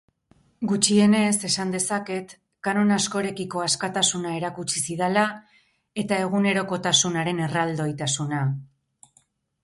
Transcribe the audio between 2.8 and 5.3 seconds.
askorekiko askatasuna erakutsi zidala